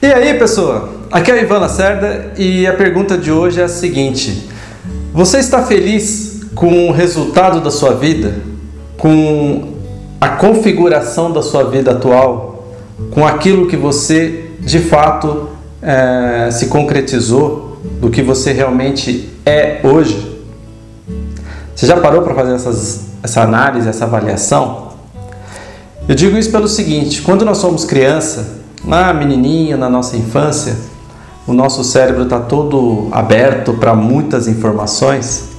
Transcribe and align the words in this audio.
E 0.00 0.06
aí, 0.06 0.38
pessoa? 0.38 0.90
Aqui 1.10 1.28
é 1.28 1.34
o 1.34 1.38
Ivan 1.38 1.58
Lacerda 1.58 2.32
e 2.38 2.68
a 2.68 2.72
pergunta 2.72 3.18
de 3.18 3.32
hoje 3.32 3.60
é 3.60 3.64
a 3.64 3.68
seguinte: 3.68 4.48
Você 5.12 5.38
está 5.38 5.60
feliz 5.64 6.42
com 6.54 6.88
o 6.88 6.92
resultado 6.92 7.60
da 7.60 7.68
sua 7.72 7.94
vida? 7.94 8.36
Com 8.96 9.72
a 10.20 10.28
configuração 10.28 11.32
da 11.32 11.42
sua 11.42 11.64
vida 11.64 11.90
atual? 11.90 12.76
Com 13.10 13.26
aquilo 13.26 13.66
que 13.66 13.76
você 13.76 14.52
de 14.60 14.78
fato 14.78 15.48
é, 15.82 16.48
se 16.52 16.66
concretizou? 16.66 17.80
Do 18.00 18.08
que 18.08 18.22
você 18.22 18.52
realmente 18.52 19.28
é 19.44 19.80
hoje? 19.82 20.44
Você 21.74 21.86
já 21.86 21.96
parou 21.96 22.22
para 22.22 22.36
fazer 22.36 22.54
essas, 22.54 23.06
essa 23.20 23.42
análise, 23.42 23.88
essa 23.88 24.04
avaliação? 24.04 24.92
Eu 26.08 26.14
digo 26.14 26.38
isso 26.38 26.52
pelo 26.52 26.68
seguinte: 26.68 27.20
quando 27.20 27.44
nós 27.44 27.58
somos 27.58 27.84
criança, 27.84 28.58
lá 28.88 29.12
menininho, 29.12 29.76
na 29.76 29.88
nossa 29.88 30.16
infância, 30.16 30.76
o 31.46 31.52
nosso 31.52 31.84
cérebro 31.84 32.24
está 32.24 32.40
todo 32.40 33.08
aberto 33.12 33.74
para 33.74 33.94
muitas 33.94 34.48
informações 34.48 35.50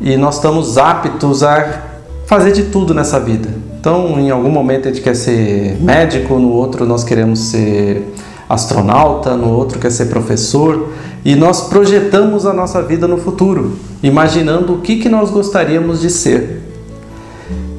e 0.00 0.16
nós 0.16 0.36
estamos 0.36 0.76
aptos 0.76 1.44
a 1.44 1.82
fazer 2.26 2.52
de 2.52 2.64
tudo 2.64 2.92
nessa 2.92 3.20
vida. 3.20 3.48
Então, 3.78 4.18
em 4.18 4.30
algum 4.30 4.50
momento 4.50 4.88
a 4.88 4.92
gente 4.92 5.02
quer 5.02 5.14
ser 5.14 5.76
médico, 5.80 6.38
no 6.38 6.50
outro 6.50 6.84
nós 6.84 7.04
queremos 7.04 7.38
ser 7.38 8.12
astronauta, 8.48 9.36
no 9.36 9.50
outro 9.50 9.78
quer 9.78 9.90
ser 9.90 10.06
professor, 10.06 10.90
e 11.24 11.34
nós 11.34 11.68
projetamos 11.68 12.44
a 12.46 12.52
nossa 12.52 12.82
vida 12.82 13.06
no 13.06 13.16
futuro, 13.16 13.76
imaginando 14.02 14.74
o 14.74 14.80
que, 14.80 14.96
que 14.96 15.08
nós 15.08 15.30
gostaríamos 15.30 16.00
de 16.00 16.10
ser. 16.10 16.61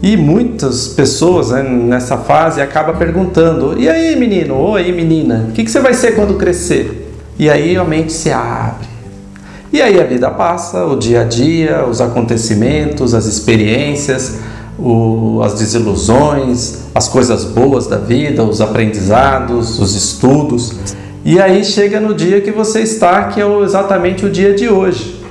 E 0.04 0.18
muitas 0.18 0.90
pessoas 0.90 1.52
né, 1.52 1.64
nessa 1.64 2.18
fase 2.18 2.60
acabam 2.60 2.98
perguntando: 2.98 3.80
e 3.80 3.88
aí, 3.88 4.18
menino? 4.18 4.56
Ou 4.56 4.76
aí, 4.76 4.92
menina? 4.92 5.48
O 5.50 5.54
que, 5.54 5.64
que 5.64 5.72
você 5.72 5.80
vai 5.80 5.94
ser 5.94 6.14
quando 6.14 6.34
crescer? 6.34 7.10
E 7.40 7.50
aí 7.50 7.78
a 7.78 7.86
mente 7.86 8.12
se 8.12 8.30
abre. 8.30 8.86
E 9.72 9.82
aí 9.82 10.02
a 10.02 10.04
vida 10.04 10.30
passa, 10.30 10.86
o 10.86 10.98
dia 10.98 11.22
a 11.22 11.24
dia, 11.24 11.86
os 11.86 12.02
acontecimentos, 12.02 13.14
as 13.14 13.26
experiências, 13.26 14.40
o, 14.78 15.42
as 15.42 15.54
desilusões, 15.54 16.82
as 16.94 17.08
coisas 17.08 17.46
boas 17.46 17.88
da 17.88 17.98
vida, 17.98 18.44
os 18.44 18.60
aprendizados, 18.60 19.80
os 19.80 19.96
estudos. 19.96 20.76
E 21.24 21.40
aí 21.40 21.64
chega 21.64 22.02
no 22.02 22.14
dia 22.14 22.42
que 22.42 22.52
você 22.52 22.82
está, 22.82 23.24
que 23.30 23.40
é 23.40 23.62
exatamente 23.62 24.26
o 24.26 24.30
dia 24.30 24.54
de 24.54 24.68
hoje. 24.68 25.23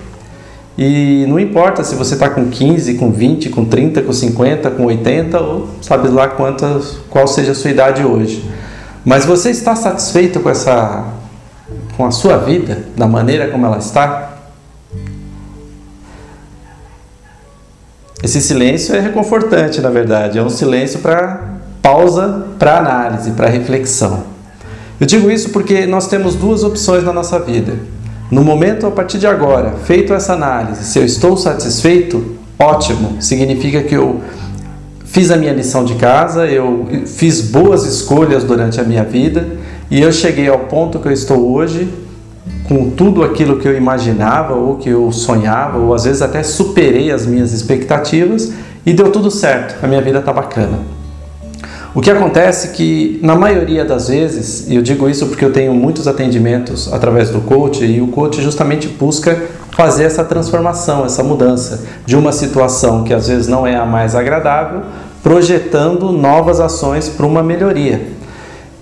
E 0.77 1.27
não 1.29 1.39
importa 1.39 1.85
se 1.85 1.95
você 1.95 2.15
está 2.15 2.31
com 2.31 2.49
15, 2.49 2.95
com 2.95 3.11
20, 3.11 3.51
com 3.51 3.65
30, 3.65 4.03
com 4.03 4.13
50, 4.13 4.71
com 4.71 4.87
80 4.87 5.41
ou 5.41 5.69
sabe 5.83 6.09
lá 6.09 6.29
quantas, 6.29 6.97
qual 7.11 7.27
seja 7.27 7.53
a 7.53 7.55
sua 7.55 7.71
idade 7.71 8.03
hoje. 8.03 8.43
Mas 9.05 9.27
você 9.27 9.51
está 9.51 9.77
satisfeito 9.77 10.41
com 10.41 10.49
essa 10.49 11.05
com 11.97 12.07
a 12.07 12.11
sua 12.11 12.39
vida, 12.39 12.87
da 12.97 13.07
maneira 13.07 13.49
como 13.49 13.67
ela 13.67 13.79
está? 13.79 14.31
Esse 18.23 18.41
silêncio 18.41 18.95
é 18.95 19.01
reconfortante, 19.01 19.81
na 19.81 19.91
verdade, 19.91 20.39
é 20.39 20.43
um 20.43 20.49
silêncio 20.49 21.01
para 21.01 21.59
pausa, 21.83 22.47
para 22.59 22.79
análise, 22.79 23.33
para 23.33 23.49
reflexão. 23.49 24.25
Eu 24.99 25.07
digo 25.07 25.31
isso 25.31 25.51
porque 25.51 25.85
nós 25.85 26.07
temos 26.07 26.35
duas 26.35 26.63
opções 26.63 27.03
na 27.03 27.13
nossa 27.13 27.39
vida 27.41 27.77
no 28.33 28.43
momento, 28.43 28.87
a 28.87 28.91
partir 28.91 29.19
de 29.19 29.27
agora, 29.27 29.73
feito 29.85 30.15
essa 30.15 30.33
análise, 30.33 30.85
se 30.85 30.99
eu 30.99 31.05
estou 31.05 31.37
satisfeito, 31.37 32.35
ótimo, 32.59 33.21
significa 33.21 33.83
que 33.83 33.95
eu 33.95 34.23
fiz 35.05 35.31
a 35.31 35.37
minha 35.37 35.53
lição 35.53 35.85
de 35.85 35.97
casa, 35.97 36.47
eu 36.47 36.87
fiz 37.05 37.43
boas 37.43 37.85
escolhas 37.85 38.43
durante 38.43 38.81
a 38.81 38.85
minha 38.85 39.05
vida 39.05 39.47
e 39.91 40.01
eu 40.01 40.11
cheguei 40.11 40.49
ao 40.49 40.61
ponto 40.61 40.99
que 40.99 41.09
eu 41.09 41.13
estou 41.13 41.53
hoje 41.53 41.93
com 42.65 42.89
tudo 42.89 43.23
aquilo 43.23 43.59
que 43.59 43.69
eu 43.69 43.77
imaginava 43.77 44.55
ou 44.55 44.77
que 44.77 44.89
eu 44.89 45.13
sonhava, 45.13 45.77
ou 45.77 45.93
às 45.93 46.05
vezes 46.05 46.23
até 46.23 46.43
superei 46.43 47.11
as 47.11 47.27
minhas 47.27 47.53
expectativas 47.53 48.51
e 48.87 48.95
deu 48.95 49.13
tudo 49.13 49.31
certo, 49.31 49.85
a 49.85 49.87
minha 49.87 50.01
vida 50.01 50.21
está 50.21 50.33
bacana. 50.33 50.79
O 51.95 52.01
que 52.01 52.11
acontece 52.11 52.69
é 52.69 52.71
que, 52.71 53.21
na 53.23 53.37
maioria 53.37 53.85
das 53.85 54.09
vezes, 54.09 54.67
e 54.67 54.77
eu 54.77 54.83
digo 54.83 55.11
isso 55.11 55.27
porque 55.27 55.45
eu 55.45 55.53
tenho 55.53 55.75
muitos 55.75 56.09
atendimentos 56.09 56.91
através 56.91 57.29
do 57.29 57.43
coach, 57.43 57.85
e 57.85 58.01
o 58.01 58.07
coach 58.07 58.41
justamente 58.41 58.89
busca 58.89 59.39
fazer 59.73 60.05
essa 60.05 60.25
transformação, 60.25 61.05
essa 61.05 61.23
mudança 61.23 61.85
de 62.07 62.17
uma 62.17 62.33
situação 62.33 63.05
que 63.05 63.13
às 63.13 63.29
vezes 63.29 63.47
não 63.47 63.67
é 63.67 63.77
a 63.77 63.85
mais 63.85 64.15
agradável, 64.15 64.81
projetando 65.23 66.11
novas 66.13 66.61
ações 66.61 67.11
para 67.11 67.27
uma 67.27 67.43
melhoria. 67.43 68.01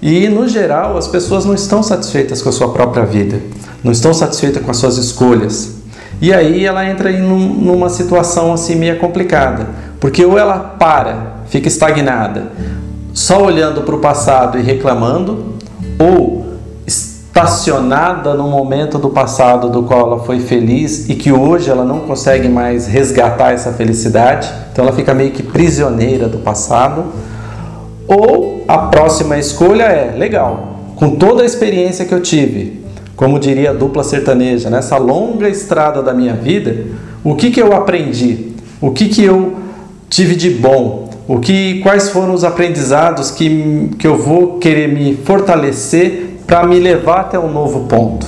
E 0.00 0.28
no 0.28 0.46
geral, 0.48 0.96
as 0.96 1.08
pessoas 1.08 1.44
não 1.44 1.54
estão 1.54 1.82
satisfeitas 1.82 2.40
com 2.40 2.48
a 2.48 2.52
sua 2.52 2.72
própria 2.72 3.04
vida, 3.04 3.40
não 3.82 3.90
estão 3.90 4.14
satisfeitas 4.14 4.62
com 4.62 4.70
as 4.70 4.76
suas 4.76 4.96
escolhas. 4.98 5.74
E 6.22 6.32
aí 6.32 6.64
ela 6.64 6.88
entra 6.88 7.10
em 7.10 7.20
numa 7.20 7.88
situação 7.88 8.52
assim 8.52 8.76
meio 8.76 8.98
complicada, 8.98 9.66
porque 9.98 10.24
ou 10.24 10.38
ela 10.38 10.58
para, 10.78 11.40
fica 11.48 11.66
estagnada, 11.66 12.52
só 13.12 13.42
olhando 13.42 13.82
para 13.82 13.94
o 13.94 13.98
passado 13.98 14.58
e 14.58 14.62
reclamando, 14.62 15.54
ou 15.98 16.40
estacionada 16.86 18.34
no 18.34 18.48
momento 18.48 18.98
do 18.98 19.10
passado 19.10 19.70
do 19.70 19.84
qual 19.84 20.00
ela 20.00 20.18
foi 20.20 20.40
feliz 20.40 21.08
e 21.08 21.14
que 21.14 21.30
hoje 21.32 21.70
ela 21.70 21.84
não 21.84 22.00
consegue 22.00 22.48
mais 22.48 22.86
resgatar 22.86 23.52
essa 23.52 23.72
felicidade, 23.72 24.50
então 24.72 24.84
ela 24.84 24.94
fica 24.94 25.14
meio 25.14 25.30
que 25.30 25.42
prisioneira 25.42 26.28
do 26.28 26.38
passado. 26.38 27.04
Ou 28.08 28.64
a 28.66 28.78
próxima 28.78 29.38
escolha 29.38 29.84
é: 29.84 30.16
legal, 30.16 30.80
com 30.96 31.10
toda 31.16 31.42
a 31.42 31.46
experiência 31.46 32.04
que 32.04 32.12
eu 32.12 32.20
tive, 32.20 32.84
como 33.14 33.38
diria 33.38 33.70
a 33.70 33.74
dupla 33.74 34.02
sertaneja, 34.02 34.68
nessa 34.68 34.96
longa 34.96 35.48
estrada 35.48 36.02
da 36.02 36.12
minha 36.12 36.34
vida, 36.34 36.86
o 37.22 37.34
que, 37.34 37.50
que 37.50 37.60
eu 37.60 37.74
aprendi? 37.74 38.52
O 38.80 38.90
que, 38.90 39.08
que 39.08 39.24
eu 39.24 39.56
tive 40.08 40.34
de 40.34 40.50
bom? 40.50 41.09
O 41.32 41.38
que, 41.38 41.78
quais 41.78 42.08
foram 42.08 42.34
os 42.34 42.42
aprendizados 42.42 43.30
que, 43.30 43.88
que 43.96 44.04
eu 44.04 44.18
vou 44.18 44.58
querer 44.58 44.88
me 44.88 45.14
fortalecer 45.14 46.38
para 46.44 46.66
me 46.66 46.80
levar 46.80 47.20
até 47.20 47.38
um 47.38 47.52
novo 47.52 47.86
ponto? 47.86 48.26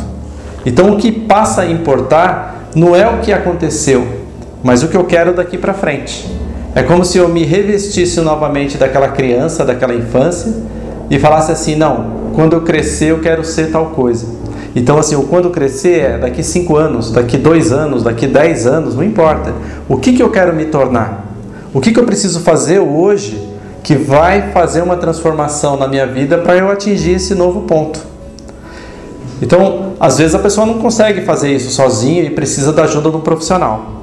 Então, 0.65 0.93
o 0.93 0.97
que 0.97 1.11
passa 1.11 1.63
a 1.63 1.67
importar 1.67 2.69
não 2.77 2.95
é 2.95 3.09
o 3.09 3.19
que 3.19 3.33
aconteceu, 3.33 4.07
mas 4.63 4.85
o 4.85 4.89
que 4.89 4.97
eu 4.97 5.03
quero 5.03 5.35
daqui 5.35 5.59
para 5.59 5.75
frente. 5.75 6.31
É 6.77 6.85
como 6.85 7.05
se 7.05 7.19
eu 7.19 7.29
me 7.29 7.43
revestisse 7.43 8.21
novamente 8.21 8.79
daquela 8.79 9.09
criança, 9.09 9.65
daquela 9.65 9.95
infância 9.95 10.55
e 11.11 11.19
falasse 11.19 11.51
assim: 11.51 11.75
não, 11.75 12.31
quando 12.37 12.53
eu 12.53 12.61
crescer 12.61 13.11
eu 13.11 13.19
quero 13.19 13.45
ser 13.45 13.73
tal 13.73 13.87
coisa. 13.87 14.29
Então, 14.77 14.97
assim, 14.97 15.17
o 15.17 15.25
quando 15.25 15.51
crescer 15.51 15.99
é 16.03 16.19
daqui 16.19 16.45
cinco 16.45 16.77
anos, 16.77 17.11
daqui 17.11 17.37
dois 17.37 17.73
anos, 17.73 18.05
daqui 18.05 18.29
dez 18.29 18.65
anos, 18.65 18.95
não 18.95 19.03
importa. 19.03 19.53
O 19.89 19.97
que, 19.97 20.13
que 20.13 20.23
eu 20.23 20.31
quero 20.31 20.55
me 20.55 20.67
tornar? 20.67 21.32
O 21.75 21.81
que, 21.81 21.91
que 21.91 21.99
eu 21.99 22.05
preciso 22.05 22.41
fazer 22.41 22.81
hoje 22.81 23.49
que 23.83 23.95
vai 23.95 24.53
fazer 24.53 24.83
uma 24.83 24.97
transformação 24.97 25.77
na 25.77 25.89
minha 25.89 26.07
vida 26.07 26.37
para 26.39 26.57
eu 26.57 26.71
atingir 26.71 27.13
esse 27.13 27.35
novo 27.35 27.63
ponto? 27.63 28.01
Então, 29.41 29.95
às 29.99 30.19
vezes 30.19 30.35
a 30.35 30.39
pessoa 30.39 30.67
não 30.67 30.79
consegue 30.79 31.23
fazer 31.23 31.51
isso 31.51 31.71
sozinha 31.71 32.23
e 32.23 32.31
precisa 32.31 32.73
da 32.73 32.85
ajuda 32.85 33.11
do 33.11 33.21
profissional. 33.21 34.03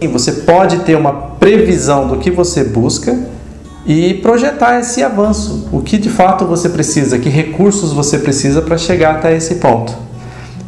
E 0.00 0.06
você 0.06 0.32
pode 0.32 0.80
ter 0.80 0.94
uma 0.94 1.12
previsão 1.12 2.06
do 2.06 2.18
que 2.18 2.30
você 2.30 2.64
busca 2.64 3.18
e 3.86 4.14
projetar 4.14 4.78
esse 4.78 5.02
avanço, 5.02 5.68
o 5.72 5.80
que 5.80 5.96
de 5.96 6.10
fato 6.10 6.44
você 6.44 6.68
precisa, 6.68 7.18
que 7.18 7.28
recursos 7.30 7.92
você 7.92 8.18
precisa 8.18 8.60
para 8.60 8.76
chegar 8.76 9.16
até 9.16 9.34
esse 9.34 9.56
ponto. 9.56 9.92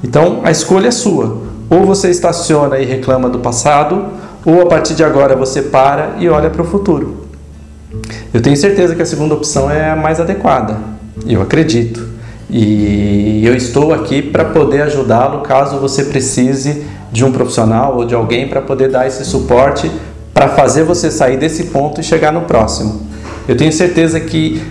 Então, 0.03 0.41
a 0.43 0.51
escolha 0.51 0.89
é 0.89 0.91
sua. 0.91 1.43
Ou 1.71 1.85
você 1.85 2.11
estaciona 2.11 2.79
e 2.79 2.85
reclama 2.85 3.29
do 3.29 3.39
passado, 3.39 4.07
ou 4.45 4.63
a 4.63 4.67
partir 4.67 4.95
de 4.95 5.05
agora 5.05 5.37
você 5.37 5.63
para 5.63 6.17
e 6.19 6.29
olha 6.29 6.51
para 6.51 6.63
o 6.63 6.65
futuro. 6.65 7.27
Eu 8.33 8.41
tenho 8.41 8.57
certeza 8.57 8.95
que 8.95 9.03
a 9.03 9.07
segunda 9.07 9.35
opção 9.35 9.71
é 9.71 9.91
a 9.91 9.97
mais 9.97 10.19
adequada, 10.19 10.79
eu 11.27 11.43
acredito. 11.43 12.13
E 12.51 13.43
eu 13.47 13.57
estou 13.57 13.95
aqui 13.95 14.21
para 14.21 14.45
poder 14.45 14.83
ajudá-lo 14.83 15.41
caso 15.41 15.79
você 15.79 16.05
precise 16.05 16.85
de 17.11 17.25
um 17.25 17.33
profissional 17.33 17.97
ou 17.97 18.05
de 18.05 18.15
alguém 18.15 18.47
para 18.49 18.61
poder 18.61 18.91
dar 18.91 19.07
esse 19.07 19.25
suporte 19.25 19.91
para 20.35 20.49
fazer 20.49 20.83
você 20.83 21.11
sair 21.11 21.37
desse 21.37 21.65
ponto 21.65 22.01
e 22.01 22.05
chegar 22.05 22.33
no 22.33 22.43
próximo. 22.43 23.07
Eu 23.47 23.57
tenho 23.57 23.73
certeza 23.73 24.19
que 24.21 24.63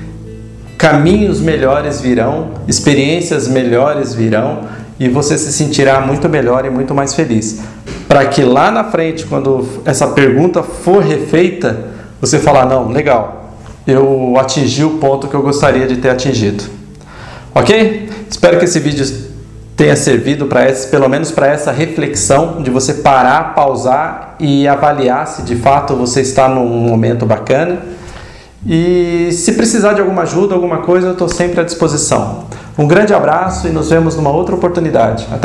caminhos 0.77 1.39
melhores 1.39 2.01
virão, 2.01 2.51
experiências 2.67 3.47
melhores 3.47 4.13
virão 4.13 4.61
e 4.99 5.07
você 5.07 5.37
se 5.37 5.51
sentirá 5.51 6.01
muito 6.01 6.27
melhor 6.27 6.65
e 6.65 6.69
muito 6.69 6.93
mais 6.93 7.13
feliz. 7.13 7.59
Para 8.11 8.25
que 8.25 8.43
lá 8.43 8.69
na 8.69 8.83
frente, 8.83 9.25
quando 9.25 9.65
essa 9.85 10.05
pergunta 10.07 10.61
for 10.61 11.01
refeita, 11.01 11.91
você 12.19 12.39
falar: 12.39 12.65
não, 12.65 12.89
legal, 12.89 13.53
eu 13.87 14.33
atingi 14.37 14.83
o 14.83 14.97
ponto 14.97 15.29
que 15.29 15.33
eu 15.33 15.41
gostaria 15.41 15.87
de 15.87 15.95
ter 15.95 16.09
atingido. 16.09 16.65
Ok? 17.55 18.09
Espero 18.29 18.59
que 18.59 18.65
esse 18.65 18.81
vídeo 18.81 19.05
tenha 19.77 19.95
servido 19.95 20.47
para 20.47 20.69
pelo 20.91 21.07
menos 21.07 21.31
para 21.31 21.47
essa 21.47 21.71
reflexão 21.71 22.61
de 22.61 22.69
você 22.69 22.95
parar, 22.95 23.55
pausar 23.55 24.35
e 24.41 24.67
avaliar 24.67 25.25
se 25.25 25.43
de 25.43 25.55
fato 25.55 25.95
você 25.95 26.19
está 26.19 26.49
num 26.49 26.67
momento 26.67 27.25
bacana. 27.25 27.79
E 28.67 29.29
se 29.31 29.53
precisar 29.53 29.93
de 29.93 30.01
alguma 30.01 30.23
ajuda, 30.23 30.53
alguma 30.53 30.79
coisa, 30.79 31.07
eu 31.07 31.13
estou 31.13 31.29
sempre 31.29 31.61
à 31.61 31.63
disposição. 31.63 32.43
Um 32.77 32.85
grande 32.85 33.13
abraço 33.13 33.69
e 33.69 33.71
nos 33.71 33.89
vemos 33.89 34.17
numa 34.17 34.31
outra 34.31 34.53
oportunidade. 34.53 35.25
Até 35.31 35.39